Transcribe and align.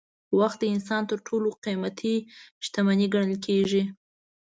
وخت 0.39 0.57
د 0.61 0.65
انسان 0.75 1.01
تر 1.11 1.17
ټولو 1.27 1.47
قیمتي 1.65 2.15
شتمني 2.65 3.07
ګڼل 3.13 3.35
کېږي. 3.45 3.83